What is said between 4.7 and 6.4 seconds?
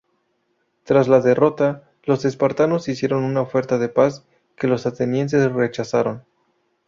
atenienses rechazaron.